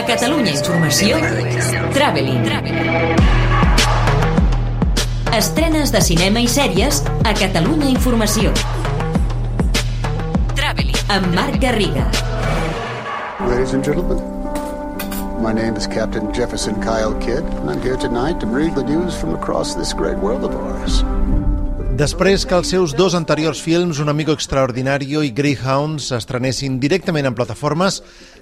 A 0.00 0.04
Catalunya 0.06 0.54
Informació, 0.56 1.18
Traveling. 1.92 2.46
Estrenes 5.36 5.92
de 5.92 6.00
cinema 6.00 6.40
i 6.40 6.48
sèries 6.48 7.02
a 7.28 7.34
Catalunya 7.36 7.90
Informació. 7.92 8.54
Traveling. 10.56 10.96
Amb 11.12 11.28
Marc 11.36 11.60
Garriga. 11.60 12.06
Ladies 13.44 13.76
and 13.76 13.84
gentlemen, 13.84 14.24
my 15.44 15.52
name 15.52 15.76
is 15.76 15.86
Captain 15.86 16.32
Jefferson 16.32 16.80
Kyle 16.80 17.12
Kidd, 17.20 17.44
and 17.60 17.68
I'm 17.68 17.82
here 17.82 18.00
tonight 18.00 18.40
to 18.40 18.46
read 18.46 18.72
the 18.74 18.84
news 18.84 19.12
from 19.20 19.34
across 19.36 19.74
this 19.74 19.92
great 19.92 20.16
world 20.16 20.48
of 20.48 20.56
ours. 20.56 21.04
Després 22.00 22.46
que 22.48 22.56
els 22.56 22.70
seus 22.72 22.94
dos 22.96 23.12
anteriors 23.12 23.60
films, 23.60 23.98
Un 24.00 24.08
amigo 24.08 24.32
extraordinario 24.32 25.20
i 25.20 25.34
Greyhound, 25.36 26.00
s'estrenessin 26.00 26.78
directament 26.80 27.28
en 27.28 27.34
plataformes, 27.36 27.98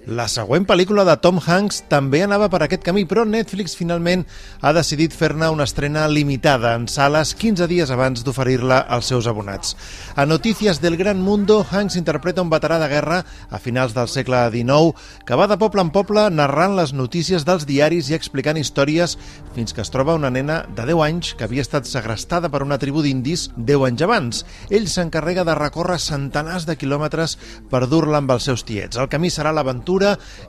la 0.07 0.29
següent 0.31 0.65
pel·lícula 0.65 1.03
de 1.05 1.17
Tom 1.21 1.41
Hanks 1.43 1.83
també 1.91 2.23
anava 2.25 2.47
per 2.49 2.63
aquest 2.65 2.85
camí, 2.87 3.03
però 3.05 3.25
Netflix 3.29 3.75
finalment 3.77 4.23
ha 4.63 4.71
decidit 4.73 5.13
fer-ne 5.13 5.51
una 5.53 5.67
estrena 5.69 6.07
limitada 6.09 6.75
en 6.79 6.87
sales 6.89 7.35
15 7.37 7.67
dies 7.69 7.91
abans 7.91 8.23
d'oferir-la 8.25 8.79
als 8.89 9.11
seus 9.11 9.27
abonats. 9.29 9.75
A 10.17 10.25
Notícies 10.25 10.81
del 10.81 10.97
Gran 10.97 11.21
Mundo, 11.21 11.59
Hanks 11.69 11.99
interpreta 12.01 12.41
un 12.41 12.49
veterà 12.49 12.79
de 12.79 12.89
guerra 12.89 13.19
a 13.51 13.59
finals 13.59 13.93
del 13.97 14.09
segle 14.09 14.45
XIX 14.55 14.97
que 15.27 15.37
va 15.37 15.49
de 15.51 15.59
poble 15.61 15.85
en 15.85 15.91
poble 15.93 16.25
narrant 16.31 16.79
les 16.79 16.95
notícies 16.97 17.45
dels 17.45 17.67
diaris 17.69 18.09
i 18.09 18.17
explicant 18.17 18.57
històries 18.57 19.19
fins 19.57 19.75
que 19.77 19.85
es 19.85 19.93
troba 19.93 20.17
una 20.17 20.31
nena 20.31 20.63
de 20.69 20.89
10 20.89 21.05
anys 21.09 21.35
que 21.35 21.45
havia 21.49 21.67
estat 21.67 21.89
segrestada 21.91 22.49
per 22.49 22.63
una 22.63 22.79
tribu 22.79 23.03
d'indis 23.05 23.49
10 23.57 23.87
anys 23.91 24.07
abans. 24.09 24.45
Ell 24.71 24.89
s'encarrega 24.89 25.45
de 25.45 25.59
recórrer 25.59 26.01
centenars 26.01 26.65
de 26.65 26.79
quilòmetres 26.81 27.37
per 27.69 27.85
dur-la 27.89 28.23
amb 28.23 28.33
els 28.33 28.49
seus 28.49 28.65
tiets. 28.65 28.97
El 28.97 29.13
camí 29.13 29.29
serà 29.29 29.53
l'aventura 29.53 29.88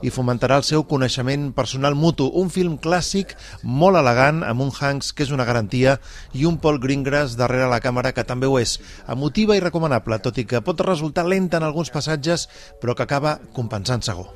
i 0.02 0.12
fomentarà 0.12 0.58
el 0.60 0.66
seu 0.68 0.84
coneixement 0.84 1.50
personal 1.56 1.96
mutu. 1.96 2.28
Un 2.28 2.50
film 2.52 2.76
clàssic, 2.82 3.32
molt 3.62 3.96
elegant, 3.96 4.42
amb 4.44 4.66
un 4.66 4.72
Hanks 4.74 5.14
que 5.14 5.24
és 5.24 5.32
una 5.32 5.46
garantia 5.48 5.98
i 6.36 6.44
un 6.44 6.60
Paul 6.60 6.80
Greengrass 6.82 7.38
darrere 7.40 7.70
la 7.70 7.80
càmera 7.80 8.12
que 8.12 8.26
també 8.28 8.46
ho 8.50 8.58
és. 8.60 8.78
Emotiva 9.08 9.56
i 9.56 9.64
recomanable, 9.64 10.20
tot 10.20 10.38
i 10.38 10.44
que 10.44 10.60
pot 10.60 10.84
resultar 10.84 11.26
lenta 11.26 11.56
en 11.56 11.64
alguns 11.64 11.90
passatges, 11.90 12.48
però 12.80 12.94
que 12.94 13.08
acaba 13.08 13.38
compensant 13.56 14.04
segur. 14.04 14.30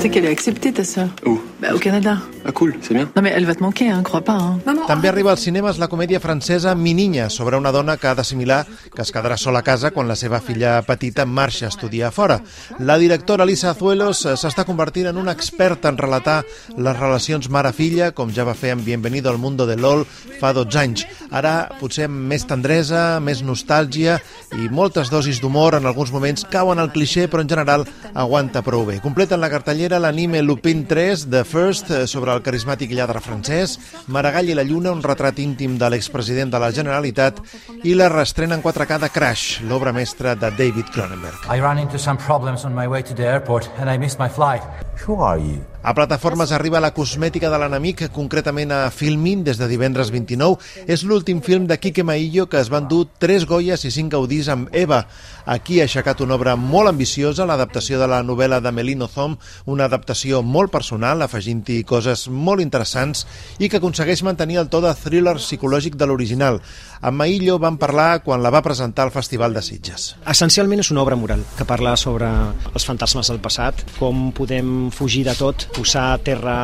C'est 0.00 0.10
qu'elle 0.10 0.26
a 0.26 0.32
accepté 0.32 0.72
ta 0.72 0.82
sœur. 0.82 1.10
Où 1.24 1.51
au 1.70 1.78
Canada. 1.78 2.22
Ah 2.44 2.52
cool, 2.52 2.76
c'est 2.82 2.94
bien. 2.94 3.08
Non 3.14 3.22
mais 3.22 3.30
elle 3.30 3.46
va 3.46 3.54
te 3.54 3.62
manquer, 3.62 3.88
hein, 3.88 4.02
crois 4.02 4.22
pas. 4.22 4.34
Hein. 4.34 4.58
També 4.86 5.08
arriba 5.08 5.30
als 5.30 5.44
cinemes 5.44 5.78
la 5.78 5.86
comèdia 5.86 6.18
francesa 6.18 6.74
Mininya, 6.74 7.28
sobre 7.30 7.56
una 7.56 7.70
dona 7.70 7.96
que 7.96 8.08
ha 8.08 8.14
d'assimilar 8.14 8.64
que 8.94 9.02
es 9.02 9.12
quedarà 9.14 9.36
sola 9.36 9.60
a 9.60 9.62
casa 9.62 9.92
quan 9.92 10.08
la 10.08 10.16
seva 10.16 10.40
filla 10.40 10.80
petita 10.82 11.24
marxa 11.24 11.66
a 11.66 11.68
estudiar 11.68 12.08
a 12.08 12.10
fora. 12.10 12.40
La 12.80 12.98
directora 12.98 13.46
Lisa 13.46 13.70
Azuelos 13.70 14.24
eh, 14.26 14.34
s'està 14.36 14.64
convertint 14.64 15.06
en 15.06 15.20
una 15.20 15.32
experta 15.32 15.88
en 15.88 15.98
relatar 15.98 16.42
les 16.76 16.98
relacions 16.98 17.48
mare-filla, 17.48 18.10
com 18.10 18.32
ja 18.34 18.44
va 18.44 18.58
fer 18.58 18.72
en 18.74 18.84
Bienvenido 18.84 19.30
al 19.30 19.38
mundo 19.38 19.66
de 19.66 19.76
LOL 19.76 20.04
fa 20.40 20.52
12 20.52 20.78
anys. 20.78 21.06
Ara 21.30 21.68
potser 21.78 22.08
amb 22.10 22.26
més 22.32 22.46
tendresa, 22.48 23.20
més 23.22 23.44
nostàlgia 23.46 24.18
i 24.58 24.66
moltes 24.68 25.12
dosis 25.14 25.38
d'humor, 25.40 25.78
en 25.78 25.86
alguns 25.86 26.10
moments 26.10 26.44
cauen 26.50 26.82
al 26.82 26.90
cliché, 26.92 27.28
però 27.30 27.46
en 27.46 27.48
general 27.54 27.86
aguanta 28.14 28.64
prou 28.66 28.84
bé. 28.88 28.98
Completen 29.00 29.40
la 29.40 29.50
cartellera 29.52 30.02
l'anime 30.02 30.42
Lupin 30.42 30.86
3, 30.90 31.28
The 31.30 31.44
First, 31.52 31.90
eh, 31.90 32.06
sobre 32.08 32.32
el 32.32 32.40
carismàtic 32.40 32.94
lladre 32.96 33.20
francès, 33.20 33.74
Maragall 34.08 34.48
i 34.48 34.54
la 34.56 34.62
Lluna, 34.64 34.94
un 34.96 35.02
retrat 35.04 35.36
íntim 35.42 35.74
de 35.76 35.90
l'expresident 35.92 36.48
de 36.48 36.60
la 36.62 36.70
Generalitat, 36.72 37.42
i 37.84 37.92
la 37.92 38.08
restrena 38.08 38.56
en 38.56 38.62
4K 38.64 38.98
de 39.02 39.10
Crash, 39.12 39.60
l'obra 39.68 39.92
mestra 39.92 40.32
de 40.32 40.48
David 40.56 40.88
Cronenberg. 40.94 41.44
I 41.52 41.60
ran 41.60 41.78
into 41.78 42.00
some 42.00 42.16
problems 42.16 42.64
on 42.64 42.72
my 42.72 42.88
way 42.88 43.02
to 43.02 43.12
the 43.12 43.28
airport 43.28 43.68
and 43.76 43.90
I 43.90 43.98
missed 43.98 44.18
my 44.18 44.32
flight. 44.32 44.64
Who 45.04 45.20
are 45.20 45.38
you? 45.38 45.60
A 45.82 45.94
plataformes 45.94 46.52
arriba 46.54 46.78
la 46.78 46.92
cosmètica 46.94 47.48
de 47.50 47.58
l'enemic, 47.58 48.04
concretament 48.14 48.70
a 48.70 48.84
Filmin, 48.94 49.40
des 49.42 49.58
de 49.58 49.66
divendres 49.66 50.12
29. 50.14 50.62
És 50.86 51.02
l'últim 51.02 51.40
film 51.42 51.64
de 51.66 51.74
Quique 51.82 52.04
Maillo 52.06 52.44
que 52.46 52.60
es 52.62 52.68
van 52.70 52.86
dur 52.86 53.08
3 53.18 53.48
Goyes 53.50 53.82
i 53.82 53.90
5 53.90 54.14
Gaudís 54.14 54.46
amb 54.52 54.70
Eva. 54.70 55.00
Aquí 55.42 55.80
ha 55.80 55.88
aixecat 55.88 56.22
una 56.22 56.36
obra 56.38 56.54
molt 56.54 56.92
ambiciosa, 56.92 57.48
l'adaptació 57.50 57.98
de 57.98 58.06
la 58.06 58.20
novel·la 58.22 58.60
de 58.62 58.70
Melino 58.70 59.08
Thom, 59.10 59.34
una 59.66 59.88
adaptació 59.90 60.44
molt 60.46 60.70
personal, 60.70 61.24
afegint-hi 61.26 61.80
coses 61.82 62.28
molt 62.30 62.62
interessants 62.62 63.26
i 63.58 63.66
que 63.66 63.82
aconsegueix 63.82 64.22
mantenir 64.22 64.60
el 64.62 64.70
to 64.70 64.84
de 64.86 64.94
thriller 64.94 65.34
psicològic 65.40 65.98
de 65.98 66.06
l'original. 66.06 66.62
Amb 67.02 67.18
Maillo 67.18 67.58
van 67.58 67.80
parlar 67.82 68.22
quan 68.22 68.46
la 68.46 68.54
va 68.54 68.62
presentar 68.62 69.08
al 69.08 69.10
Festival 69.10 69.50
de 69.58 69.66
Sitges. 69.66 70.12
Essencialment 70.30 70.86
és 70.86 70.94
una 70.94 71.02
obra 71.02 71.18
moral 71.18 71.42
que 71.58 71.66
parla 71.66 71.98
sobre 71.98 72.30
els 72.70 72.86
fantasmes 72.86 73.34
del 73.34 73.42
passat, 73.42 73.82
com 73.98 74.28
podem 74.30 74.92
fugir 74.94 75.26
de 75.26 75.34
tot, 75.34 75.71
posar 75.72 76.12
a 76.12 76.18
terra 76.22 76.54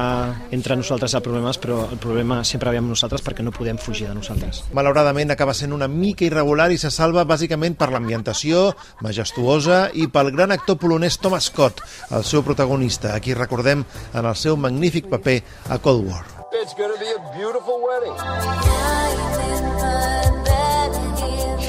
entre 0.54 0.76
nosaltres 0.76 1.14
els 1.16 1.24
problemes, 1.24 1.58
però 1.58 1.80
el 1.88 1.98
problema 2.00 2.42
sempre 2.44 2.70
ve 2.74 2.80
amb 2.80 2.92
nosaltres 2.92 3.24
perquè 3.24 3.44
no 3.44 3.54
podem 3.54 3.78
fugir 3.80 4.06
de 4.08 4.14
nosaltres. 4.16 4.62
Malauradament 4.76 5.32
acaba 5.34 5.54
sent 5.56 5.72
una 5.74 5.88
mica 5.88 6.26
irregular 6.28 6.70
i 6.72 6.78
se 6.78 6.92
salva 6.94 7.24
bàsicament 7.28 7.76
per 7.78 7.90
l'ambientació 7.92 8.74
majestuosa 9.04 9.88
i 9.94 10.08
pel 10.12 10.32
gran 10.36 10.52
actor 10.54 10.78
polonès 10.78 11.18
Thomas 11.18 11.48
Scott, 11.50 11.80
el 12.12 12.24
seu 12.24 12.44
protagonista, 12.46 13.14
a 13.14 13.20
qui 13.24 13.34
recordem 13.34 13.84
en 14.12 14.24
el 14.24 14.36
seu 14.36 14.56
magnífic 14.56 15.08
paper 15.08 15.40
a 15.68 15.78
Cold 15.78 16.06
War. 16.08 16.24
It's 16.52 16.74
gonna 16.74 16.98
be 16.98 17.10
a 17.12 17.20
beautiful 17.36 17.80
wedding. 17.84 18.16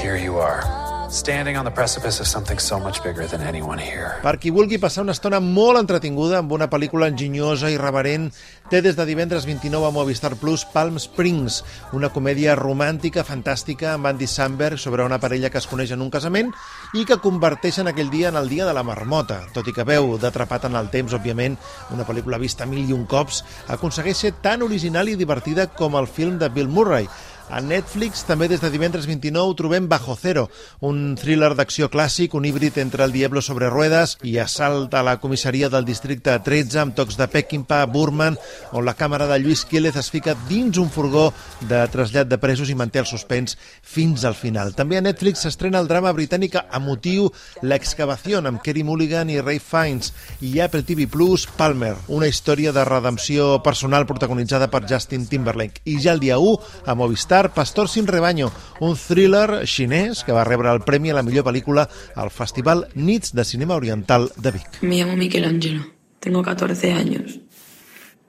Here 0.00 0.16
you 0.16 0.38
are, 0.38 0.64
standing 1.10 1.56
on 1.58 1.64
the 1.64 1.70
precipice 1.70 2.20
of 2.20 2.26
something 2.26 2.58
so 2.58 2.78
much 2.78 3.02
bigger 3.02 3.26
than 3.26 3.42
anyone 3.42 3.78
here. 3.78 4.14
Per 4.22 4.38
qui 4.38 4.52
vulgui 4.54 4.78
passar 4.78 5.02
una 5.02 5.12
estona 5.12 5.40
molt 5.42 5.80
entretinguda 5.80 6.38
amb 6.38 6.52
una 6.54 6.68
pel·lícula 6.70 7.08
enginyosa 7.10 7.70
i 7.70 7.78
reverent, 7.80 8.28
té 8.70 8.78
des 8.80 8.94
de 8.94 9.06
divendres 9.08 9.44
29 9.48 9.88
a 9.88 9.90
Movistar 9.90 10.36
Plus 10.38 10.62
Palm 10.70 11.00
Springs, 11.02 11.64
una 11.92 12.12
comèdia 12.14 12.54
romàntica 12.54 13.24
fantàstica 13.26 13.96
amb 13.96 14.06
Andy 14.06 14.28
Samberg 14.30 14.78
sobre 14.78 15.02
una 15.04 15.18
parella 15.18 15.50
que 15.50 15.58
es 15.58 15.66
coneix 15.66 15.90
en 15.90 16.04
un 16.04 16.12
casament 16.14 16.52
i 16.94 17.02
que 17.04 17.18
converteixen 17.18 17.90
aquell 17.90 18.10
dia 18.14 18.30
en 18.30 18.38
el 18.38 18.48
dia 18.48 18.68
de 18.68 18.76
la 18.76 18.86
marmota. 18.86 19.40
Tot 19.52 19.66
i 19.66 19.74
que 19.74 19.86
veu 19.88 20.14
d'atrapat 20.14 20.68
en 20.70 20.78
el 20.78 20.92
temps, 20.94 21.16
òbviament, 21.18 21.58
una 21.90 22.06
pel·lícula 22.06 22.38
vista 22.38 22.70
mil 22.70 22.86
i 22.86 22.94
un 22.94 23.08
cops, 23.10 23.42
aconsegueix 23.66 24.22
ser 24.22 24.32
tan 24.44 24.62
original 24.62 25.10
i 25.10 25.18
divertida 25.18 25.66
com 25.74 25.98
el 25.98 26.06
film 26.06 26.38
de 26.38 26.48
Bill 26.54 26.70
Murray, 26.70 27.10
a 27.50 27.60
Netflix, 27.60 28.22
també 28.24 28.46
des 28.48 28.60
de 28.62 28.70
divendres 28.70 29.06
29, 29.10 29.56
trobem 29.58 29.88
Bajo 29.90 30.14
Cero, 30.14 30.46
un 30.86 31.16
thriller 31.18 31.50
d'acció 31.58 31.88
clàssic, 31.90 32.36
un 32.38 32.44
híbrid 32.46 32.78
entre 32.78 33.02
el 33.04 33.12
Diablo 33.12 33.42
sobre 33.42 33.68
ruedes 33.70 34.16
i 34.22 34.36
assalt 34.38 34.94
a 34.94 35.02
la 35.02 35.16
comissaria 35.18 35.68
del 35.68 35.84
districte 35.84 36.36
13 36.46 36.78
amb 36.84 36.94
tocs 36.94 37.18
de 37.18 37.26
Peckinpah, 37.26 37.86
Burman, 37.90 38.38
on 38.70 38.86
la 38.86 38.94
càmera 38.94 39.26
de 39.26 39.40
Lluís 39.42 39.64
Quílez 39.66 39.98
es 39.98 40.10
fica 40.14 40.36
dins 40.48 40.78
un 40.78 40.92
furgó 40.94 41.32
de 41.66 41.82
trasllat 41.90 42.30
de 42.30 42.38
presos 42.38 42.70
i 42.70 42.78
manté 42.78 43.02
el 43.02 43.10
suspens 43.10 43.58
fins 43.82 44.24
al 44.24 44.38
final. 44.38 44.74
També 44.78 45.00
a 45.00 45.04
Netflix 45.04 45.42
s'estrena 45.42 45.82
el 45.82 45.90
drama 45.90 46.14
britànic 46.14 46.54
emotiu 46.70 47.28
L'excavació 47.66 48.38
amb 48.40 48.62
Kerry 48.62 48.86
Mulligan 48.86 49.30
i 49.30 49.40
Ray 49.42 49.58
Fiennes 49.58 50.14
i 50.40 50.60
Apple 50.62 50.84
TV 50.86 51.08
Plus 51.10 51.48
Palmer, 51.58 51.96
una 52.08 52.30
història 52.30 52.72
de 52.72 52.86
redempció 52.86 53.58
personal 53.66 54.06
protagonitzada 54.06 54.70
per 54.70 54.86
Justin 54.86 55.26
Timberlake. 55.26 55.82
I 55.84 55.98
ja 55.98 56.14
el 56.14 56.22
dia 56.22 56.38
1 56.38 56.86
a 56.86 56.94
Movistar 56.94 57.39
Pastor 57.48 57.88
sin 57.88 58.06
rebaño, 58.06 58.52
un 58.80 58.96
thriller 58.96 59.64
xinès 59.64 60.20
que 60.22 60.36
va 60.36 60.44
rebre 60.44 60.68
el 60.68 60.84
premi 60.84 61.08
a 61.08 61.16
la 61.16 61.24
millor 61.24 61.48
pel·lícula 61.48 61.88
al 62.14 62.28
Festival 62.28 62.88
Nits 62.94 63.32
de 63.32 63.48
Cinema 63.48 63.80
Oriental 63.80 64.28
de 64.36 64.52
Vic. 64.52 64.82
Me 64.82 65.00
llamo 65.00 65.16
Michelangelo, 65.16 65.86
tengo 66.20 66.42
14 66.42 66.92
años, 66.92 67.40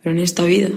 pero 0.02 0.16
en 0.16 0.24
esta 0.24 0.44
vida 0.44 0.70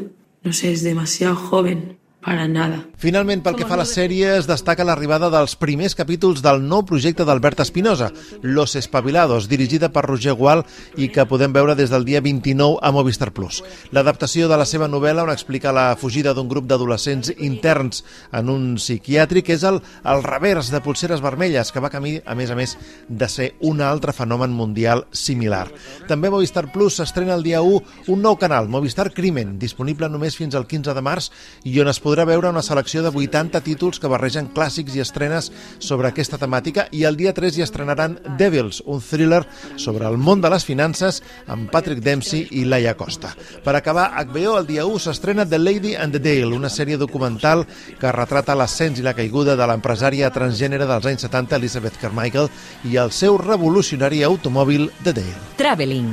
no 0.45 0.53
sé, 0.53 0.73
es 0.73 0.83
demasiado 0.83 1.35
joven 1.35 1.99
para 2.21 2.47
nada. 2.47 2.87
Finalment, 3.05 3.43
pel 3.45 3.59
que 3.59 3.67
fa 3.69 3.75
a 3.77 3.83
les 3.83 3.91
sèries, 3.93 4.47
destaca 4.49 4.85
l'arribada 4.89 5.29
dels 5.29 5.53
primers 5.61 5.93
capítols 5.93 6.41
del 6.41 6.63
nou 6.65 6.87
projecte 6.89 7.27
d'Albert 7.29 7.59
Espinosa, 7.61 8.07
Los 8.41 8.79
Espabilados, 8.81 9.45
dirigida 9.45 9.91
per 9.93 10.07
Roger 10.07 10.33
Gual 10.39 10.63
i 10.97 11.11
que 11.13 11.27
podem 11.29 11.53
veure 11.53 11.75
des 11.77 11.93
del 11.93 12.07
dia 12.09 12.23
29 12.25 12.79
a 12.81 12.93
Movistar 12.97 13.29
Plus. 13.37 13.59
L'adaptació 13.93 14.49
de 14.49 14.57
la 14.57 14.65
seva 14.65 14.89
novel·la 14.89 15.27
on 15.27 15.33
explica 15.35 15.75
la 15.77 15.99
fugida 16.01 16.33
d'un 16.33 16.49
grup 16.49 16.65
d'adolescents 16.65 17.35
interns 17.45 18.07
en 18.33 18.49
un 18.49 18.65
psiquiàtric 18.81 19.53
és 19.53 19.69
el, 19.69 19.83
el 20.09 20.25
revers 20.25 20.73
de 20.73 20.81
Pulseres 20.81 21.21
Vermelles, 21.21 21.75
que 21.77 21.85
va 21.85 21.93
camí, 21.93 22.15
a 22.25 22.33
més 22.33 22.49
a 22.49 22.57
més, 22.57 22.73
de 23.05 23.29
ser 23.29 23.51
un 23.69 23.85
altre 23.85 24.17
fenomen 24.17 24.57
mundial 24.57 25.05
similar. 25.13 25.67
També 26.09 26.33
Movistar 26.33 26.71
Plus 26.73 27.03
s'estrena 27.03 27.37
el 27.37 27.45
dia 27.45 27.61
1 27.61 28.09
un 28.17 28.25
nou 28.25 28.41
canal, 28.41 28.73
Movistar 28.73 29.11
Crimen, 29.13 29.59
disponible 29.61 30.09
només 30.09 30.41
fins 30.41 30.57
al 30.57 30.65
15 30.65 30.97
de 30.97 31.05
març 31.05 31.29
i 31.69 31.77
on 31.85 31.93
es 31.93 32.01
podrà 32.01 32.25
veure 32.25 32.49
una 32.49 32.65
selecció 32.65 32.94
de 33.03 33.11
80 33.11 33.61
títols 33.65 33.99
que 33.99 34.11
barregen 34.11 34.51
clàssics 34.55 34.95
i 34.95 35.03
estrenes 35.03 35.51
sobre 35.79 36.09
aquesta 36.09 36.39
temàtica 36.39 36.87
i 36.93 37.05
el 37.09 37.17
dia 37.17 37.33
3 37.35 37.59
hi 37.59 37.65
estrenaran 37.65 38.19
Devils, 38.39 38.83
un 38.87 39.01
thriller 39.01 39.43
sobre 39.77 40.07
el 40.07 40.19
món 40.19 40.45
de 40.45 40.51
les 40.53 40.65
finances 40.65 41.23
amb 41.47 41.71
Patrick 41.73 42.03
Dempsey 42.05 42.47
i 42.51 42.65
Laia 42.69 42.95
Costa. 42.95 43.33
Per 43.65 43.75
acabar, 43.75 44.11
HBO 44.21 44.59
el 44.61 44.69
dia 44.69 44.87
1 44.87 45.03
s'estrena 45.07 45.49
The 45.49 45.59
Lady 45.59 45.95
and 45.97 46.15
the 46.15 46.23
Dale, 46.23 46.55
una 46.55 46.71
sèrie 46.71 47.01
documental 47.01 47.67
que 48.01 48.13
retrata 48.13 48.55
l'ascens 48.55 49.01
i 49.01 49.07
la 49.07 49.17
caiguda 49.17 49.57
de 49.57 49.67
l'empresària 49.67 50.33
transgènere 50.35 50.87
dels 50.87 51.11
anys 51.11 51.27
70 51.27 51.59
Elizabeth 51.59 51.99
Carmichael 52.01 52.51
i 52.85 52.99
el 53.01 53.13
seu 53.13 53.39
revolucionari 53.41 54.23
automòbil 54.23 54.91
The 55.03 55.13
Dale. 55.13 55.45
Traveling. 55.57 56.11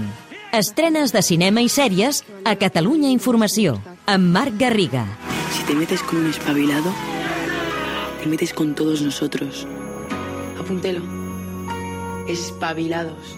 Estrenes 0.51 1.13
de 1.15 1.21
cinema 1.23 1.61
i 1.63 1.69
sèries 1.71 2.25
a 2.43 2.57
Catalunya 2.59 3.07
Informació, 3.13 3.77
amb 4.03 4.35
Marc 4.35 4.59
Garriga. 4.59 5.05
Si 5.61 5.67
te 5.67 5.75
metes 5.75 6.01
con 6.01 6.17
un 6.17 6.27
espabilado, 6.27 6.91
te 8.19 8.27
metes 8.27 8.51
con 8.51 8.73
todos 8.73 9.03
nosotros. 9.03 9.67
Apúntelo. 10.59 11.03
Espabilados. 12.27 13.37